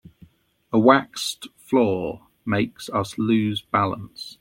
[0.73, 4.29] A waxed floor makes us lose balance.